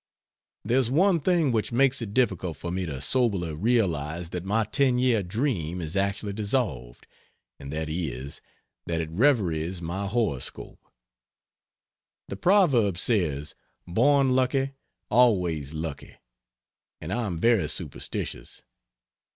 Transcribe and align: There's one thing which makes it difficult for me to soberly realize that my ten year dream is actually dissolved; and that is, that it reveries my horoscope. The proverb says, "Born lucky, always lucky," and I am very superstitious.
There's 0.65 0.89
one 0.89 1.19
thing 1.19 1.51
which 1.51 1.71
makes 1.71 2.01
it 2.01 2.11
difficult 2.11 2.57
for 2.57 2.71
me 2.71 2.87
to 2.87 2.99
soberly 3.01 3.53
realize 3.53 4.29
that 4.31 4.43
my 4.43 4.63
ten 4.63 4.97
year 4.97 5.21
dream 5.21 5.79
is 5.79 5.95
actually 5.95 6.33
dissolved; 6.33 7.05
and 7.59 7.71
that 7.71 7.87
is, 7.87 8.41
that 8.87 8.99
it 8.99 9.11
reveries 9.11 9.79
my 9.79 10.07
horoscope. 10.07 10.79
The 12.29 12.35
proverb 12.35 12.97
says, 12.97 13.53
"Born 13.85 14.35
lucky, 14.35 14.71
always 15.11 15.71
lucky," 15.75 16.15
and 16.99 17.13
I 17.13 17.27
am 17.27 17.39
very 17.39 17.69
superstitious. 17.69 18.63